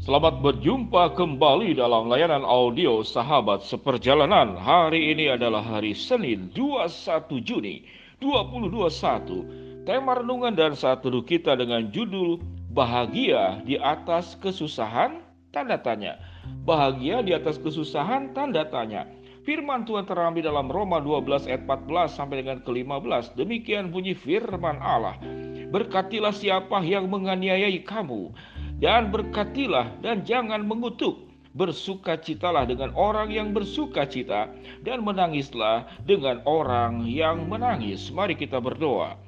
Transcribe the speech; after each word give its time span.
Selamat 0.00 0.40
berjumpa 0.40 1.12
kembali 1.12 1.76
dalam 1.76 2.08
layanan 2.08 2.40
audio 2.40 3.04
Sahabat 3.04 3.68
Seperjalanan. 3.68 4.56
Hari 4.56 5.12
ini 5.12 5.28
adalah 5.28 5.60
hari 5.60 5.92
Senin 5.92 6.48
21 6.56 7.28
Juni 7.44 7.84
2021. 8.24 9.84
Tema 9.84 10.16
renungan 10.16 10.56
dan 10.56 10.72
saat 10.72 11.04
teduh 11.04 11.20
kita 11.20 11.52
dengan 11.52 11.92
judul 11.92 12.40
Bahagia 12.72 13.60
di 13.68 13.76
atas 13.76 14.40
kesusahan? 14.40 15.20
Tanda 15.52 15.76
tanya. 15.76 16.16
Bahagia 16.64 17.20
di 17.20 17.36
atas 17.36 17.60
kesusahan? 17.60 18.32
Tanda 18.32 18.64
tanya. 18.72 19.04
Firman 19.44 19.84
Tuhan 19.84 20.08
terambil 20.08 20.48
dalam 20.48 20.72
Roma 20.72 21.04
12 21.04 21.44
ayat 21.44 21.68
14 21.68 22.16
sampai 22.16 22.40
dengan 22.40 22.64
ke-15. 22.64 23.36
Demikian 23.36 23.92
bunyi 23.92 24.16
firman 24.16 24.80
Allah. 24.80 25.20
Berkatilah 25.68 26.32
siapa 26.32 26.80
yang 26.88 27.12
menganiayai 27.12 27.84
kamu 27.84 28.32
dan 28.80 29.12
berkatilah 29.12 30.00
dan 30.00 30.24
jangan 30.24 30.64
mengutuk. 30.64 31.28
Bersukacitalah 31.50 32.62
dengan 32.62 32.94
orang 32.94 33.34
yang 33.34 33.50
bersukacita 33.50 34.54
dan 34.86 35.02
menangislah 35.02 35.82
dengan 36.06 36.38
orang 36.46 37.02
yang 37.10 37.50
menangis. 37.50 38.06
Mari 38.14 38.38
kita 38.38 38.62
berdoa. 38.62 39.18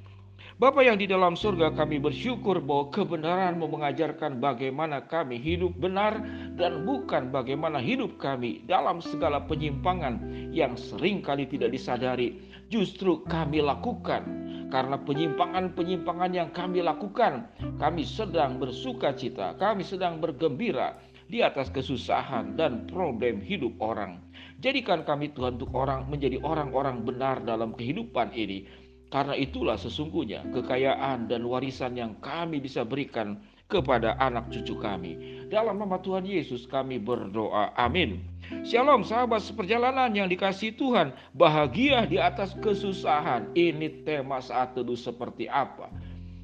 Bapa 0.62 0.86
yang 0.86 0.94
di 0.94 1.10
dalam 1.10 1.34
surga 1.34 1.74
kami 1.74 1.98
bersyukur 1.98 2.62
bahwa 2.62 2.94
kebenaran 2.94 3.58
mengajarkan 3.58 4.38
bagaimana 4.38 5.02
kami 5.02 5.34
hidup 5.34 5.74
benar 5.74 6.22
dan 6.54 6.86
bukan 6.86 7.34
bagaimana 7.34 7.82
hidup 7.82 8.14
kami 8.22 8.62
dalam 8.70 9.02
segala 9.02 9.42
penyimpangan 9.42 10.22
yang 10.54 10.78
sering 10.78 11.18
kali 11.18 11.50
tidak 11.50 11.74
disadari 11.74 12.38
justru 12.70 13.26
kami 13.26 13.58
lakukan 13.58 14.22
karena 14.72 14.96
penyimpangan-penyimpangan 15.04 16.32
yang 16.32 16.48
kami 16.48 16.80
lakukan, 16.80 17.44
kami 17.76 18.08
sedang 18.08 18.56
bersuka 18.56 19.12
cita, 19.12 19.52
kami 19.60 19.84
sedang 19.84 20.16
bergembira 20.16 20.96
di 21.28 21.44
atas 21.44 21.68
kesusahan 21.68 22.56
dan 22.56 22.88
problem 22.88 23.44
hidup 23.44 23.76
orang. 23.84 24.16
Jadikan 24.64 25.04
kami 25.04 25.36
Tuhan 25.36 25.60
untuk 25.60 25.76
orang 25.76 26.08
menjadi 26.08 26.40
orang-orang 26.40 27.04
benar 27.04 27.44
dalam 27.44 27.76
kehidupan 27.76 28.32
ini. 28.32 28.64
Karena 29.12 29.36
itulah 29.36 29.76
sesungguhnya 29.76 30.40
kekayaan 30.56 31.28
dan 31.28 31.44
warisan 31.44 31.92
yang 32.00 32.16
kami 32.24 32.64
bisa 32.64 32.80
berikan 32.80 33.44
kepada 33.68 34.16
anak 34.16 34.48
cucu 34.48 34.72
kami. 34.80 35.44
Dalam 35.52 35.76
nama 35.76 36.00
Tuhan 36.00 36.24
Yesus 36.24 36.64
kami 36.64 36.96
berdoa. 36.96 37.76
Amin. 37.76 38.31
Shalom 38.62 39.06
sahabat 39.06 39.42
seperjalanan 39.42 40.10
yang 40.12 40.26
dikasih 40.26 40.74
Tuhan. 40.74 41.14
Bahagia 41.34 42.04
di 42.04 42.18
atas 42.18 42.52
kesusahan. 42.58 43.48
Ini 43.54 44.02
tema 44.02 44.42
saat 44.42 44.74
teduh 44.74 44.98
seperti 44.98 45.46
apa? 45.46 45.88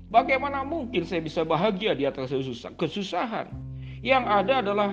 Bagaimana 0.08 0.64
mungkin 0.64 1.04
saya 1.04 1.20
bisa 1.20 1.44
bahagia 1.44 1.92
di 1.92 2.08
atas 2.08 2.32
kesusahan? 2.80 3.50
Yang 4.00 4.24
ada 4.24 4.54
adalah 4.64 4.90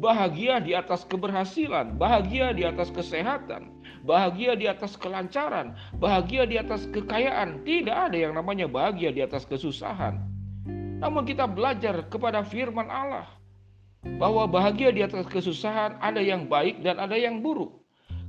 bahagia 0.00 0.58
di 0.58 0.72
atas 0.74 1.06
keberhasilan, 1.06 1.94
bahagia 2.00 2.50
di 2.50 2.66
atas 2.66 2.90
kesehatan, 2.90 3.70
bahagia 4.02 4.58
di 4.58 4.66
atas 4.66 4.98
kelancaran, 4.98 5.76
bahagia 6.00 6.48
di 6.48 6.58
atas 6.58 6.90
kekayaan. 6.90 7.62
Tidak 7.62 7.94
ada 7.94 8.16
yang 8.18 8.34
namanya 8.34 8.66
bahagia 8.66 9.14
di 9.14 9.22
atas 9.22 9.46
kesusahan. 9.46 10.18
Namun 10.98 11.22
kita 11.22 11.46
belajar 11.46 12.02
kepada 12.10 12.42
firman 12.42 12.90
Allah 12.90 13.41
bahwa 14.18 14.50
bahagia 14.50 14.90
di 14.90 15.02
atas 15.02 15.26
kesusahan 15.30 15.98
ada 16.02 16.18
yang 16.18 16.50
baik 16.50 16.82
dan 16.82 16.98
ada 16.98 17.14
yang 17.14 17.42
buruk. 17.42 17.82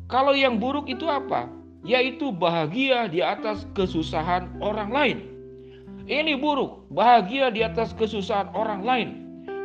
Kalau 0.06 0.38
yang 0.38 0.62
buruk 0.62 0.86
itu 0.90 1.10
apa? 1.10 1.50
Yaitu 1.82 2.30
bahagia 2.30 3.10
di 3.10 3.20
atas 3.20 3.66
kesusahan 3.74 4.62
orang 4.62 4.90
lain. 4.94 5.18
Ini 6.04 6.36
buruk, 6.36 6.92
bahagia 6.92 7.50
di 7.50 7.64
atas 7.64 7.96
kesusahan 7.96 8.52
orang 8.54 8.82
lain. 8.84 9.10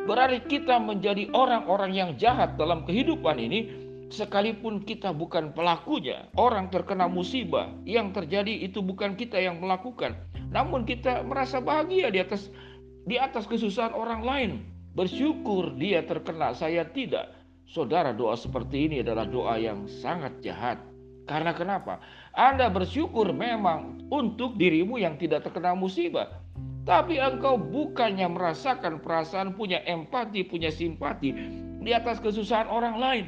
Berarti 0.09 0.41
kita 0.49 0.81
menjadi 0.81 1.29
orang-orang 1.37 1.93
yang 1.93 2.11
jahat 2.17 2.57
dalam 2.57 2.87
kehidupan 2.89 3.37
ini 3.37 3.69
sekalipun 4.09 4.81
kita 4.81 5.13
bukan 5.13 5.53
pelakunya. 5.53 6.33
Orang 6.39 6.73
terkena 6.73 7.11
musibah 7.11 7.69
yang 7.85 8.17
terjadi 8.17 8.65
itu 8.65 8.81
bukan 8.81 9.21
kita 9.21 9.37
yang 9.37 9.61
melakukan, 9.61 10.17
namun 10.49 10.89
kita 10.89 11.21
merasa 11.27 11.61
bahagia 11.61 12.09
di 12.09 12.25
atas 12.25 12.49
di 13.05 13.21
atas 13.21 13.45
kesusahan 13.45 13.93
orang 13.93 14.23
lain. 14.25 14.78
Bersyukur 14.99 15.79
dia 15.79 16.03
terkena, 16.03 16.51
saya 16.59 16.83
tidak. 16.83 17.31
Saudara, 17.71 18.11
doa 18.11 18.35
seperti 18.35 18.91
ini 18.91 18.97
adalah 18.99 19.31
doa 19.31 19.55
yang 19.55 19.87
sangat 19.87 20.43
jahat. 20.43 20.83
Karena 21.23 21.55
kenapa? 21.55 22.03
Anda 22.35 22.67
bersyukur 22.67 23.31
memang 23.31 24.11
untuk 24.11 24.59
dirimu 24.59 24.99
yang 24.99 25.15
tidak 25.15 25.47
terkena 25.47 25.79
musibah. 25.79 26.43
Tapi 26.83 27.15
engkau 27.15 27.55
bukannya 27.55 28.27
merasakan 28.27 28.99
perasaan 28.99 29.55
punya 29.55 29.87
empati, 29.87 30.43
punya 30.43 30.75
simpati 30.75 31.31
di 31.79 31.95
atas 31.95 32.19
kesusahan 32.19 32.67
orang 32.67 32.99
lain. 32.99 33.27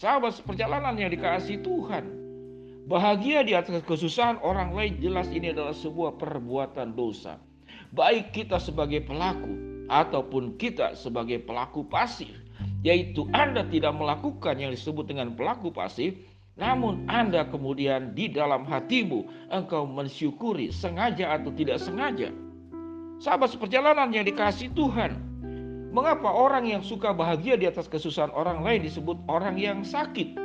Sahabat 0.00 0.40
perjalanan 0.48 0.96
yang 0.96 1.12
dikasih 1.12 1.60
Tuhan. 1.60 2.08
Bahagia 2.88 3.44
di 3.44 3.52
atas 3.52 3.84
kesusahan 3.84 4.40
orang 4.40 4.72
lain 4.72 4.96
jelas 4.96 5.28
ini 5.28 5.52
adalah 5.52 5.76
sebuah 5.76 6.16
perbuatan 6.16 6.96
dosa. 6.96 7.36
Baik 7.92 8.32
kita 8.32 8.56
sebagai 8.56 9.04
pelaku 9.04 9.69
ataupun 9.90 10.54
kita 10.56 10.94
sebagai 10.94 11.42
pelaku 11.42 11.82
pasif, 11.90 12.30
yaitu 12.86 13.26
Anda 13.34 13.66
tidak 13.66 13.92
melakukan 13.98 14.56
yang 14.62 14.70
disebut 14.70 15.10
dengan 15.10 15.34
pelaku 15.34 15.74
pasif, 15.74 16.14
namun 16.54 17.04
Anda 17.10 17.44
kemudian 17.50 18.14
di 18.14 18.30
dalam 18.30 18.62
hatimu 18.62 19.50
engkau 19.50 19.84
mensyukuri 19.90 20.70
sengaja 20.70 21.34
atau 21.34 21.50
tidak 21.52 21.82
sengaja. 21.82 22.30
Sahabat 23.20 23.52
seperjalanan 23.52 24.14
yang 24.14 24.24
dikasih 24.24 24.72
Tuhan, 24.72 25.18
mengapa 25.92 26.30
orang 26.30 26.70
yang 26.70 26.80
suka 26.86 27.10
bahagia 27.12 27.58
di 27.58 27.66
atas 27.68 27.90
kesusahan 27.90 28.32
orang 28.32 28.62
lain 28.62 28.86
disebut 28.86 29.18
orang 29.26 29.58
yang 29.58 29.82
sakit 29.82 30.38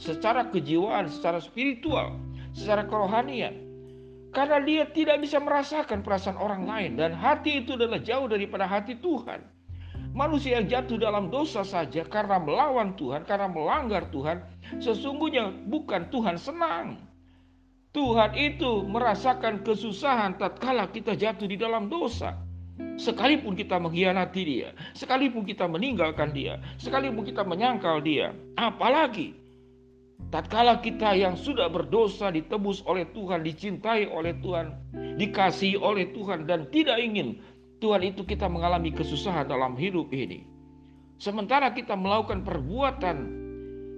secara 0.00 0.48
kejiwaan, 0.50 1.06
secara 1.06 1.38
spiritual, 1.38 2.16
secara 2.56 2.88
kerohanian? 2.88 3.65
Karena 4.34 4.58
dia 4.62 4.84
tidak 4.90 5.22
bisa 5.22 5.38
merasakan 5.38 6.02
perasaan 6.02 6.38
orang 6.38 6.66
lain 6.66 6.92
dan 6.98 7.14
hati 7.14 7.64
itu 7.64 7.78
adalah 7.78 8.02
jauh 8.02 8.26
daripada 8.26 8.66
hati 8.66 8.98
Tuhan. 8.98 9.42
Manusia 10.16 10.56
yang 10.56 10.66
jatuh 10.66 10.96
dalam 10.96 11.28
dosa 11.28 11.60
saja 11.60 12.00
karena 12.08 12.40
melawan 12.40 12.96
Tuhan, 12.96 13.28
karena 13.28 13.52
melanggar 13.52 14.08
Tuhan, 14.08 14.40
sesungguhnya 14.80 15.52
bukan 15.68 16.08
Tuhan 16.08 16.40
senang. 16.40 17.04
Tuhan 17.92 18.32
itu 18.32 18.84
merasakan 18.88 19.60
kesusahan 19.60 20.40
tatkala 20.40 20.88
kita 20.88 21.16
jatuh 21.16 21.48
di 21.48 21.60
dalam 21.60 21.92
dosa. 21.92 22.32
Sekalipun 22.96 23.56
kita 23.56 23.76
mengkhianati 23.76 24.42
dia, 24.44 24.72
sekalipun 24.92 25.44
kita 25.44 25.64
meninggalkan 25.68 26.32
dia, 26.32 26.60
sekalipun 26.76 27.24
kita 27.24 27.40
menyangkal 27.44 28.00
dia, 28.04 28.36
apalagi 28.56 29.36
Tatkala 30.26 30.82
kita 30.82 31.14
yang 31.14 31.38
sudah 31.38 31.70
berdosa 31.70 32.34
ditebus 32.34 32.82
oleh 32.84 33.06
Tuhan, 33.14 33.46
dicintai 33.46 34.10
oleh 34.10 34.34
Tuhan, 34.42 34.74
dikasihi 35.16 35.78
oleh 35.78 36.10
Tuhan 36.10 36.50
dan 36.50 36.66
tidak 36.74 36.98
ingin 36.98 37.38
Tuhan 37.78 38.02
itu 38.02 38.26
kita 38.26 38.50
mengalami 38.50 38.90
kesusahan 38.90 39.46
dalam 39.46 39.78
hidup 39.78 40.10
ini. 40.10 40.42
Sementara 41.16 41.72
kita 41.72 41.94
melakukan 41.96 42.44
perbuatan 42.44 43.16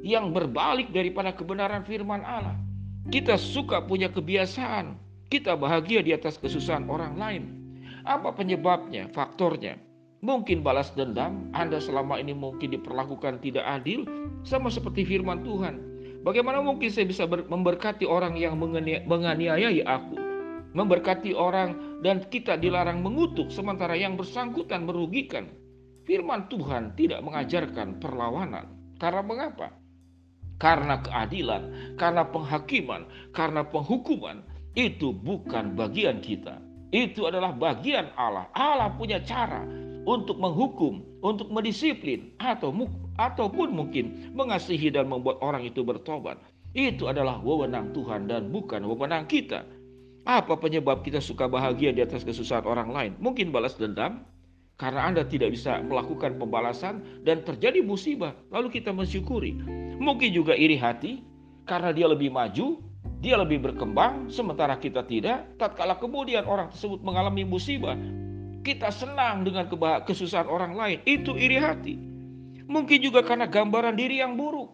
yang 0.07 0.31
berbalik 0.31 0.95
daripada 0.95 1.35
kebenaran 1.35 1.83
firman 1.83 2.23
Allah. 2.23 2.55
Kita 3.09 3.41
suka 3.41 3.83
punya 3.89 4.13
kebiasaan, 4.13 5.01
kita 5.33 5.57
bahagia 5.57 6.05
di 6.05 6.13
atas 6.13 6.37
kesusahan 6.37 6.87
orang 6.93 7.17
lain. 7.17 7.43
Apa 8.05 8.37
penyebabnya, 8.37 9.09
faktornya? 9.17 9.81
Mungkin 10.21 10.61
balas 10.67 10.93
dendam, 10.93 11.49
Anda 11.55 11.79
selama 11.79 12.19
ini 12.21 12.35
mungkin 12.35 12.75
diperlakukan 12.75 13.41
tidak 13.41 13.65
adil, 13.65 14.05
sama 14.43 14.69
seperti 14.69 15.07
firman 15.07 15.47
Tuhan. 15.47 15.88
Bagaimana 16.27 16.59
mungkin 16.59 16.91
saya 16.91 17.07
bisa 17.07 17.25
memberkati 17.27 18.03
orang 18.03 18.35
yang 18.35 18.59
menganiayai 19.07 19.87
aku? 19.87 20.19
Memberkati 20.75 21.33
orang 21.33 22.03
dan 22.03 22.27
kita 22.29 22.59
dilarang 22.59 23.01
mengutuk 23.01 23.49
sementara 23.49 23.95
yang 23.95 24.19
bersangkutan 24.19 24.85
merugikan. 24.85 25.49
Firman 26.05 26.49
Tuhan 26.51 26.97
tidak 26.97 27.21
mengajarkan 27.23 28.01
perlawanan. 28.01 28.67
Karena 28.99 29.23
mengapa? 29.23 29.69
Karena 30.59 30.99
keadilan, 30.99 31.95
karena 31.95 32.27
penghakiman, 32.27 33.07
karena 33.31 33.63
penghukuman 33.63 34.43
itu 34.75 35.15
bukan 35.15 35.79
bagian 35.79 36.19
kita. 36.19 36.59
Itu 36.91 37.31
adalah 37.31 37.55
bagian 37.55 38.11
Allah. 38.19 38.51
Allah 38.57 38.91
punya 38.99 39.23
cara 39.23 39.63
untuk 40.09 40.41
menghukum, 40.41 41.05
untuk 41.21 41.53
mendisiplin 41.53 42.33
atau 42.41 42.73
ataupun 43.21 43.69
mungkin 43.77 44.33
mengasihi 44.33 44.89
dan 44.89 45.13
membuat 45.13 45.37
orang 45.45 45.69
itu 45.69 45.85
bertobat. 45.85 46.41
Itu 46.73 47.13
adalah 47.13 47.45
wewenang 47.45 47.93
Tuhan 47.93 48.25
dan 48.25 48.49
bukan 48.49 48.89
wewenang 48.89 49.29
kita. 49.29 49.69
Apa 50.25 50.57
penyebab 50.57 51.05
kita 51.05 51.21
suka 51.21 51.45
bahagia 51.45 51.93
di 51.93 52.01
atas 52.01 52.25
kesusahan 52.25 52.65
orang 52.65 52.89
lain? 52.89 53.13
Mungkin 53.21 53.53
balas 53.53 53.77
dendam 53.77 54.25
karena 54.81 55.05
Anda 55.13 55.29
tidak 55.29 55.53
bisa 55.53 55.81
melakukan 55.85 56.41
pembalasan 56.41 57.25
dan 57.25 57.45
terjadi 57.45 57.85
musibah, 57.85 58.33
lalu 58.49 58.73
kita 58.81 58.93
mensyukuri. 58.93 59.61
Mungkin 60.01 60.33
juga 60.33 60.57
iri 60.57 60.79
hati 60.81 61.21
karena 61.69 61.93
dia 61.93 62.09
lebih 62.09 62.33
maju, 62.33 62.81
dia 63.19 63.37
lebih 63.41 63.61
berkembang 63.61 64.31
sementara 64.31 64.79
kita 64.79 65.03
tidak. 65.05 65.49
Tatkala 65.59 65.99
kemudian 65.99 66.47
orang 66.47 66.71
tersebut 66.71 67.03
mengalami 67.03 67.43
musibah, 67.43 67.97
Kita 68.69 68.93
senang 68.93 69.49
dengan 69.49 69.65
kesusahan 70.05 70.45
orang 70.45 70.77
lain. 70.77 71.01
Itu 71.09 71.33
iri 71.41 71.57
hati. 71.57 71.97
Mungkin 72.69 73.01
juga 73.01 73.25
karena 73.25 73.49
gambaran 73.49 73.97
diri 73.97 74.21
yang 74.21 74.37
buruk. 74.37 74.69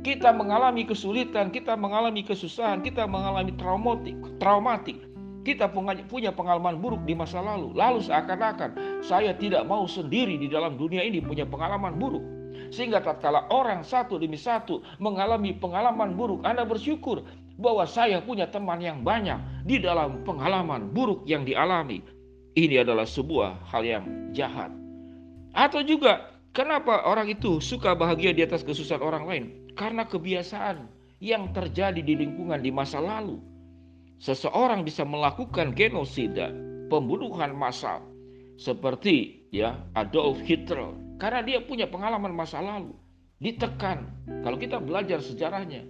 Kita 0.00 0.32
mengalami 0.32 0.88
kesulitan, 0.88 1.52
kita 1.52 1.76
mengalami 1.76 2.24
kesusahan, 2.24 2.80
kita 2.80 3.04
mengalami 3.04 3.52
traumatik, 3.60 4.16
traumatik. 4.40 4.96
Kita 5.44 5.68
punya 6.08 6.32
pengalaman 6.32 6.80
buruk 6.80 7.04
di 7.04 7.12
masa 7.12 7.44
lalu. 7.44 7.76
Lalu 7.76 8.00
seakan-akan 8.08 9.04
saya 9.04 9.36
tidak 9.36 9.68
mau 9.68 9.84
sendiri 9.84 10.40
di 10.40 10.48
dalam 10.48 10.80
dunia 10.80 11.04
ini 11.04 11.20
punya 11.20 11.44
pengalaman 11.44 12.00
buruk. 12.00 12.24
Sehingga 12.72 13.04
tatkala 13.04 13.52
orang 13.52 13.84
satu 13.84 14.16
demi 14.16 14.40
satu 14.40 14.80
mengalami 14.96 15.52
pengalaman 15.52 16.16
buruk, 16.16 16.40
Anda 16.40 16.64
bersyukur 16.64 17.20
bahwa 17.60 17.84
saya 17.84 18.24
punya 18.24 18.48
teman 18.48 18.80
yang 18.80 19.04
banyak 19.04 19.68
di 19.68 19.76
dalam 19.76 20.24
pengalaman 20.24 20.88
buruk 20.88 21.20
yang 21.28 21.44
dialami. 21.44 22.15
Ini 22.56 22.88
adalah 22.88 23.04
sebuah 23.04 23.68
hal 23.68 23.84
yang 23.84 24.04
jahat. 24.32 24.72
Atau 25.52 25.84
juga 25.84 26.32
kenapa 26.56 27.04
orang 27.04 27.28
itu 27.28 27.60
suka 27.60 27.92
bahagia 27.92 28.32
di 28.32 28.40
atas 28.40 28.64
kesusahan 28.64 29.04
orang 29.04 29.24
lain? 29.28 29.44
Karena 29.76 30.08
kebiasaan 30.08 30.88
yang 31.20 31.52
terjadi 31.52 32.00
di 32.00 32.16
lingkungan 32.16 32.64
di 32.64 32.72
masa 32.72 33.00
lalu 33.00 33.36
seseorang 34.16 34.84
bisa 34.84 35.04
melakukan 35.04 35.76
genosida, 35.76 36.48
pembunuhan 36.88 37.52
massal 37.52 38.00
seperti 38.56 39.44
ya 39.52 39.76
Adolf 39.92 40.40
Hitler 40.40 40.96
karena 41.20 41.40
dia 41.44 41.58
punya 41.64 41.88
pengalaman 41.88 42.32
masa 42.32 42.60
lalu, 42.60 42.92
ditekan. 43.40 44.08
Kalau 44.44 44.56
kita 44.60 44.80
belajar 44.80 45.20
sejarahnya, 45.20 45.84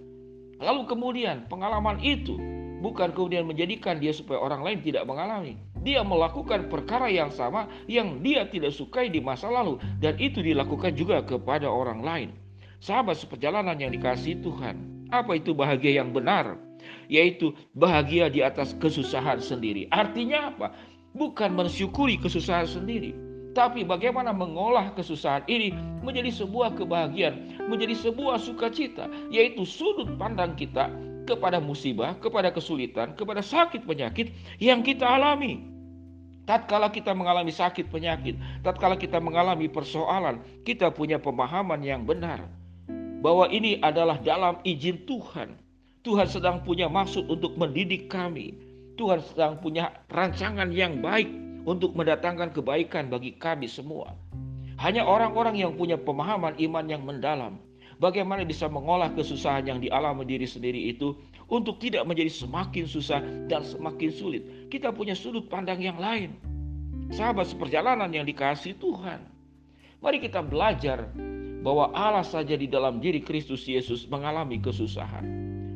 lalu 0.59 0.87
kemudian 0.87 1.47
pengalaman 1.51 1.99
itu 1.99 2.39
bukan 2.79 3.11
kemudian 3.11 3.43
menjadikan 3.43 3.99
dia 3.99 4.15
supaya 4.15 4.39
orang 4.39 4.63
lain 4.63 4.79
tidak 4.83 5.03
mengalami. 5.03 5.59
Dia 5.87 6.03
melakukan 6.03 6.67
perkara 6.67 7.07
yang 7.07 7.31
sama 7.31 7.71
yang 7.87 8.19
dia 8.19 8.43
tidak 8.51 8.75
sukai 8.75 9.07
di 9.07 9.23
masa 9.23 9.47
lalu 9.47 9.79
dan 10.03 10.19
itu 10.19 10.43
dilakukan 10.43 10.91
juga 10.99 11.23
kepada 11.23 11.71
orang 11.71 12.03
lain. 12.03 12.29
Sahabat 12.83 13.15
seperjalanan 13.15 13.79
yang 13.79 13.95
dikasih 13.95 14.43
Tuhan, 14.43 15.07
apa 15.15 15.39
itu 15.39 15.55
bahagia 15.55 16.03
yang 16.03 16.11
benar? 16.11 16.67
yaitu 17.07 17.55
bahagia 17.75 18.27
di 18.31 18.43
atas 18.43 18.75
kesusahan 18.77 19.39
sendiri. 19.39 19.87
Artinya 19.91 20.53
apa? 20.53 20.67
Bukan 21.17 21.55
mensyukuri 21.57 22.19
kesusahan 22.21 22.69
sendiri, 22.69 23.15
tapi 23.57 23.81
bagaimana 23.81 24.29
mengolah 24.29 24.93
kesusahan 24.93 25.41
ini 25.49 25.73
menjadi 26.05 26.29
sebuah 26.29 26.77
kebahagiaan, 26.77 27.65
menjadi 27.65 27.97
sebuah 27.97 28.37
sukacita, 28.37 29.09
yaitu 29.33 29.65
sudut 29.65 30.13
pandang 30.21 30.53
kita 30.53 30.93
kepada 31.25 31.57
musibah, 31.57 32.13
kepada 32.21 32.53
kesulitan, 32.53 33.17
kepada 33.17 33.41
sakit 33.41 33.83
penyakit 33.83 34.29
yang 34.61 34.85
kita 34.85 35.03
alami. 35.03 35.76
Tatkala 36.47 36.87
kita 36.87 37.11
mengalami 37.11 37.51
sakit 37.51 37.91
penyakit, 37.91 38.39
tatkala 38.63 38.95
kita 38.95 39.19
mengalami 39.19 39.67
persoalan, 39.67 40.39
kita 40.63 40.87
punya 40.95 41.19
pemahaman 41.19 41.83
yang 41.83 42.07
benar 42.07 42.47
bahwa 43.19 43.51
ini 43.51 43.83
adalah 43.83 44.15
dalam 44.23 44.63
izin 44.63 45.03
Tuhan. 45.03 45.59
Tuhan 46.07 46.27
sedang 46.31 46.63
punya 46.63 46.87
maksud 46.87 47.27
untuk 47.27 47.59
mendidik 47.59 48.07
kami. 48.07 48.55
Tuhan 48.95 49.19
sedang 49.27 49.59
punya 49.59 49.91
rancangan 50.07 50.71
yang 50.71 51.03
baik 51.03 51.27
untuk 51.67 51.91
mendatangkan 51.99 52.55
kebaikan 52.55 53.11
bagi 53.11 53.35
kami 53.35 53.67
semua. 53.67 54.15
Hanya 54.79 55.03
orang-orang 55.03 55.59
yang 55.59 55.75
punya 55.75 55.99
pemahaman 55.99 56.55
iman 56.63 56.85
yang 56.87 57.03
mendalam, 57.03 57.59
bagaimana 57.97 58.45
bisa 58.45 58.69
mengolah 58.69 59.13
kesusahan 59.13 59.65
yang 59.67 59.79
dialami 59.81 60.23
diri 60.25 60.45
sendiri 60.45 60.89
itu 60.89 61.17
untuk 61.47 61.79
tidak 61.79 62.03
menjadi 62.03 62.31
semakin 62.31 62.85
susah 62.85 63.21
dan 63.47 63.63
semakin 63.63 64.09
sulit. 64.11 64.43
Kita 64.67 64.91
punya 64.91 65.15
sudut 65.15 65.47
pandang 65.47 65.79
yang 65.79 65.97
lain. 65.97 66.35
Sahabat 67.13 67.47
seperjalanan 67.47 68.11
yang 68.11 68.27
dikasih 68.27 68.75
Tuhan. 68.77 69.23
Mari 70.03 70.21
kita 70.21 70.43
belajar 70.43 71.07
bahwa 71.63 71.89
Allah 71.95 72.21
saja 72.21 72.53
di 72.53 72.67
dalam 72.69 72.99
diri 72.99 73.23
Kristus 73.23 73.65
Yesus 73.65 74.05
mengalami 74.11 74.59
kesusahan. 74.59 75.25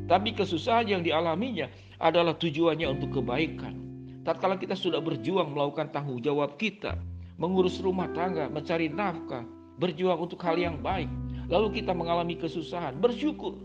Tapi 0.06 0.36
kesusahan 0.36 0.86
yang 0.92 1.02
dialaminya 1.02 1.72
adalah 1.98 2.36
tujuannya 2.36 2.86
untuk 2.86 3.22
kebaikan. 3.22 3.80
Tatkala 4.22 4.60
kita 4.60 4.78
sudah 4.78 5.02
berjuang 5.02 5.50
melakukan 5.50 5.90
tanggung 5.90 6.22
jawab 6.22 6.54
kita, 6.60 6.94
mengurus 7.40 7.82
rumah 7.82 8.06
tangga, 8.14 8.46
mencari 8.46 8.86
nafkah, 8.86 9.42
berjuang 9.80 10.20
untuk 10.20 10.38
hal 10.46 10.54
yang 10.54 10.78
baik, 10.78 11.10
lalu 11.50 11.82
kita 11.82 11.94
mengalami 11.96 12.38
kesusahan, 12.38 12.98
bersyukur 12.98 13.58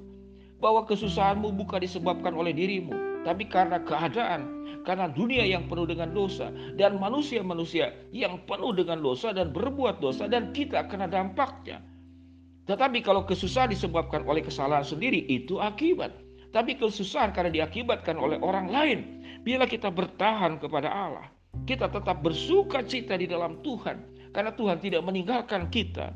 bahwa 0.57 0.85
kesusahanmu 0.89 1.53
bukan 1.53 1.81
disebabkan 1.85 2.33
oleh 2.33 2.53
dirimu, 2.53 2.93
tapi 3.21 3.45
karena 3.45 3.77
keadaan, 3.81 4.65
karena 4.87 5.11
dunia 5.11 5.43
yang 5.43 5.67
penuh 5.67 5.83
dengan 5.83 6.09
dosa 6.15 6.49
dan 6.79 6.97
manusia-manusia 6.97 7.93
yang 8.15 8.41
penuh 8.47 8.71
dengan 8.73 9.03
dosa 9.03 9.35
dan 9.35 9.51
berbuat 9.51 9.99
dosa 9.99 10.25
dan 10.31 10.55
kita 10.55 10.87
kena 10.87 11.05
dampaknya. 11.05 11.83
Tetapi 12.67 12.99
kalau 12.99 13.23
kesusahan 13.23 13.71
disebabkan 13.71 14.27
oleh 14.27 14.43
kesalahan 14.43 14.83
sendiri 14.83 15.23
itu 15.31 15.59
akibat. 15.59 16.11
Tapi 16.51 16.75
kesusahan 16.79 17.31
karena 17.31 17.51
diakibatkan 17.51 18.19
oleh 18.19 18.39
orang 18.43 18.67
lain. 18.67 18.99
Bila 19.43 19.63
kita 19.63 19.87
bertahan 19.87 20.59
kepada 20.59 20.91
Allah, 20.91 21.27
kita 21.63 21.87
tetap 21.87 22.19
bersuka 22.19 22.83
cita 22.83 23.15
di 23.15 23.27
dalam 23.27 23.63
Tuhan. 23.63 24.03
Karena 24.35 24.51
Tuhan 24.51 24.83
tidak 24.83 25.03
meninggalkan 25.07 25.71
kita. 25.71 26.11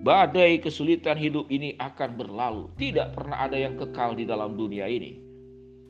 Badai 0.00 0.64
kesulitan 0.64 1.20
hidup 1.20 1.52
ini 1.52 1.76
akan 1.76 2.16
berlalu. 2.16 2.72
Tidak 2.80 3.12
pernah 3.12 3.44
ada 3.44 3.60
yang 3.60 3.76
kekal 3.76 4.16
di 4.16 4.24
dalam 4.24 4.56
dunia 4.56 4.88
ini. 4.88 5.20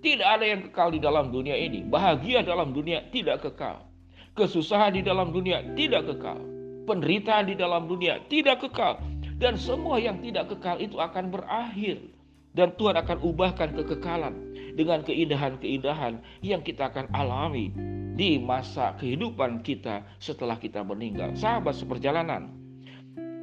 Tidak 0.03 0.27
ada 0.27 0.43
yang 0.43 0.67
kekal 0.67 0.91
di 0.91 0.99
dalam 0.99 1.31
dunia 1.31 1.55
ini. 1.55 1.87
Bahagia 1.87 2.43
dalam 2.43 2.75
dunia 2.75 3.07
tidak 3.15 3.47
kekal. 3.47 3.87
Kesusahan 4.35 4.99
di 4.99 5.07
dalam 5.07 5.31
dunia 5.31 5.62
tidak 5.79 6.11
kekal. 6.11 6.43
Penderitaan 6.91 7.47
di 7.47 7.55
dalam 7.55 7.87
dunia 7.87 8.19
tidak 8.27 8.67
kekal. 8.67 8.99
Dan 9.39 9.55
semua 9.55 10.03
yang 10.03 10.19
tidak 10.19 10.59
kekal 10.59 10.83
itu 10.83 10.99
akan 10.99 11.31
berakhir. 11.31 12.03
Dan 12.51 12.75
Tuhan 12.75 12.99
akan 12.99 13.23
ubahkan 13.23 13.79
kekekalan 13.79 14.35
dengan 14.75 15.07
keindahan-keindahan 15.07 16.19
yang 16.43 16.67
kita 16.67 16.91
akan 16.91 17.07
alami 17.15 17.71
di 18.19 18.43
masa 18.43 18.99
kehidupan 18.99 19.62
kita 19.62 20.03
setelah 20.19 20.59
kita 20.59 20.83
meninggal. 20.83 21.31
Sahabat 21.39 21.79
seperjalanan, 21.79 22.60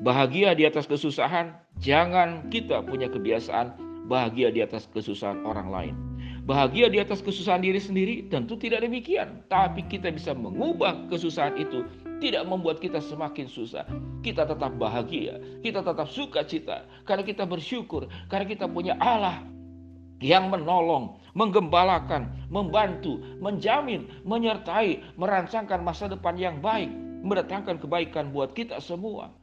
bahagia 0.01 0.53
di 0.53 0.67
atas 0.67 0.85
kesusahan, 0.85 1.53
jangan 1.81 2.45
kita 2.53 2.85
punya 2.85 3.09
kebiasaan 3.09 3.73
bahagia 4.05 4.53
di 4.53 4.61
atas 4.61 4.85
kesusahan 4.93 5.41
orang 5.43 5.69
lain. 5.69 5.95
Bahagia 6.47 6.87
di 6.87 7.03
atas 7.03 7.19
kesusahan 7.19 7.59
diri 7.59 7.75
sendiri 7.75 8.23
tentu 8.31 8.55
tidak 8.55 8.79
demikian, 8.79 9.43
tapi 9.51 9.83
kita 9.83 10.07
bisa 10.15 10.31
mengubah 10.31 10.95
kesusahan 11.11 11.59
itu 11.59 11.83
tidak 12.23 12.47
membuat 12.47 12.79
kita 12.79 13.03
semakin 13.03 13.51
susah. 13.51 13.83
Kita 14.23 14.47
tetap 14.47 14.71
bahagia, 14.79 15.43
kita 15.59 15.83
tetap 15.83 16.07
suka 16.07 16.47
cita 16.47 16.87
karena 17.03 17.27
kita 17.27 17.43
bersyukur, 17.43 18.07
karena 18.31 18.47
kita 18.47 18.63
punya 18.63 18.95
Allah 19.03 19.43
yang 20.23 20.47
menolong, 20.47 21.19
menggembalakan, 21.35 22.31
membantu, 22.47 23.19
menjamin, 23.43 24.07
menyertai, 24.23 25.03
merancangkan 25.19 25.83
masa 25.83 26.07
depan 26.07 26.39
yang 26.39 26.63
baik, 26.63 26.89
mendatangkan 27.27 27.75
kebaikan 27.77 28.31
buat 28.31 28.55
kita 28.55 28.79
semua. 28.79 29.35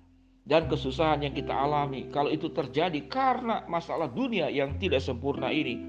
Dan 0.44 0.68
kesusahan 0.68 1.24
yang 1.24 1.32
kita 1.32 1.56
alami, 1.56 2.12
kalau 2.12 2.28
itu 2.28 2.52
terjadi 2.52 3.00
karena 3.08 3.64
masalah 3.64 4.12
dunia 4.12 4.52
yang 4.52 4.76
tidak 4.76 5.00
sempurna 5.00 5.48
ini, 5.48 5.80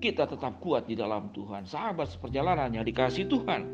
kita 0.00 0.24
tetap 0.24 0.56
kuat 0.56 0.88
di 0.88 0.96
dalam 0.96 1.28
Tuhan. 1.36 1.68
Sahabat 1.68 2.16
seperjalanan 2.16 2.72
yang 2.72 2.88
dikasih 2.88 3.28
Tuhan. 3.28 3.68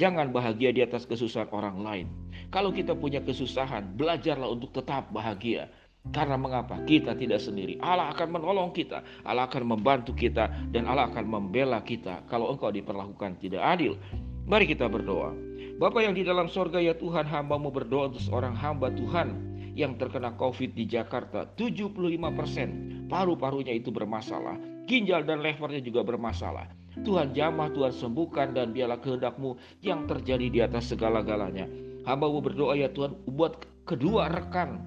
Jangan 0.00 0.32
bahagia 0.32 0.72
di 0.72 0.80
atas 0.80 1.04
kesusahan 1.04 1.52
orang 1.52 1.84
lain. 1.84 2.06
Kalau 2.48 2.72
kita 2.72 2.96
punya 2.96 3.20
kesusahan, 3.20 3.92
belajarlah 3.92 4.48
untuk 4.48 4.72
tetap 4.72 5.12
bahagia. 5.12 5.68
Karena 6.16 6.40
mengapa? 6.40 6.80
Kita 6.88 7.12
tidak 7.12 7.44
sendiri. 7.44 7.76
Allah 7.84 8.08
akan 8.16 8.40
menolong 8.40 8.72
kita. 8.72 9.04
Allah 9.28 9.44
akan 9.44 9.76
membantu 9.76 10.16
kita. 10.16 10.48
Dan 10.72 10.88
Allah 10.88 11.12
akan 11.12 11.28
membela 11.28 11.84
kita. 11.84 12.24
Kalau 12.32 12.48
engkau 12.48 12.72
diperlakukan 12.72 13.36
tidak 13.36 13.60
adil. 13.60 14.00
Mari 14.48 14.64
kita 14.64 14.88
berdoa. 14.88 15.36
Bapak 15.76 16.00
yang 16.00 16.16
di 16.16 16.24
dalam 16.24 16.48
sorga 16.48 16.80
ya 16.80 16.96
Tuhan 16.96 17.28
hambamu 17.28 17.68
berdoa 17.68 18.08
untuk 18.08 18.24
seorang 18.24 18.56
hamba 18.56 18.88
Tuhan 18.88 19.47
yang 19.78 19.94
terkena 19.94 20.34
COVID 20.34 20.74
di 20.74 20.90
Jakarta. 20.90 21.46
75% 21.54 23.06
paru-parunya 23.06 23.78
itu 23.78 23.94
bermasalah 23.94 24.58
ginjal 24.90 25.22
dan 25.22 25.38
levernya 25.38 25.84
juga 25.84 26.02
bermasalah. 26.02 26.66
Tuhan 27.06 27.30
jamah, 27.30 27.70
Tuhan 27.70 27.94
sembuhkan 27.94 28.58
dan 28.58 28.74
biarlah 28.74 28.98
kehendakmu 28.98 29.54
yang 29.86 30.10
terjadi 30.10 30.46
di 30.50 30.58
atas 30.58 30.90
segala-galanya. 30.90 31.70
Hambamu 32.02 32.42
berdoa 32.42 32.74
ya 32.74 32.90
Tuhan 32.90 33.14
buat 33.30 33.68
kedua 33.88 34.28
rekan 34.28 34.84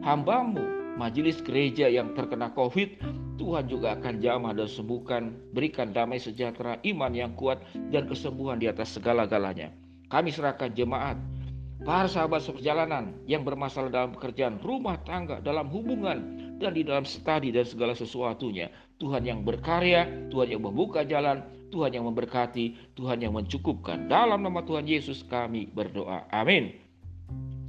hambamu 0.00 0.96
majelis 0.96 1.44
gereja 1.44 1.84
yang 1.84 2.16
terkena 2.16 2.48
COVID 2.56 3.04
Tuhan 3.36 3.68
juga 3.68 3.94
akan 4.00 4.24
jamah 4.24 4.56
dan 4.56 4.66
sembuhkan 4.66 5.36
berikan 5.52 5.92
damai 5.92 6.16
sejahtera 6.16 6.80
iman 6.80 7.12
yang 7.12 7.36
kuat 7.36 7.60
dan 7.92 8.08
kesembuhan 8.08 8.56
di 8.56 8.72
atas 8.72 8.96
segala-galanya 8.96 9.68
kami 10.08 10.32
serahkan 10.32 10.72
jemaat 10.72 11.20
para 11.82 12.10
sahabat 12.10 12.42
seperjalanan 12.42 13.14
yang 13.30 13.46
bermasalah 13.46 13.90
dalam 13.90 14.10
pekerjaan 14.14 14.58
rumah 14.62 14.98
tangga 15.06 15.38
dalam 15.38 15.70
hubungan 15.70 16.18
dan 16.58 16.74
di 16.74 16.82
dalam 16.82 17.06
studi 17.06 17.54
dan 17.54 17.62
segala 17.62 17.94
sesuatunya 17.94 18.70
Tuhan 18.98 19.22
yang 19.22 19.46
berkarya, 19.46 20.26
Tuhan 20.26 20.58
yang 20.58 20.62
membuka 20.66 21.06
jalan, 21.06 21.46
Tuhan 21.70 21.94
yang 21.94 22.04
memberkati, 22.10 22.98
Tuhan 22.98 23.22
yang 23.22 23.30
mencukupkan. 23.30 24.10
Dalam 24.10 24.42
nama 24.42 24.66
Tuhan 24.66 24.90
Yesus 24.90 25.22
kami 25.22 25.70
berdoa. 25.70 26.26
Amin. 26.34 26.74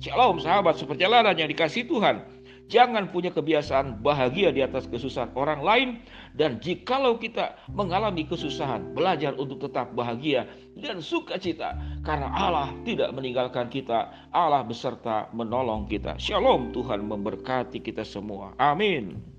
Shalom 0.01 0.41
sahabat 0.41 0.79
seperjalanan 0.81 1.37
yang 1.37 1.51
dikasih 1.51 1.85
Tuhan. 1.85 2.38
Jangan 2.69 3.09
punya 3.09 3.33
kebiasaan 3.33 3.97
bahagia 4.05 4.53
di 4.53 4.61
atas 4.61 4.85
kesusahan 4.85 5.33
orang 5.33 5.65
lain 5.65 5.89
dan 6.37 6.61
jikalau 6.61 7.17
kita 7.17 7.57
mengalami 7.73 8.29
kesusahan, 8.29 8.93
belajar 8.93 9.33
untuk 9.41 9.65
tetap 9.65 9.89
bahagia 9.97 10.45
dan 10.77 11.01
sukacita 11.01 11.73
karena 12.05 12.29
Allah 12.29 12.69
tidak 12.85 13.09
meninggalkan 13.17 13.73
kita. 13.73 14.13
Allah 14.29 14.61
beserta 14.61 15.33
menolong 15.33 15.89
kita. 15.89 16.21
Shalom 16.21 16.69
Tuhan 16.69 17.09
memberkati 17.09 17.81
kita 17.81 18.05
semua. 18.05 18.53
Amin. 18.61 19.38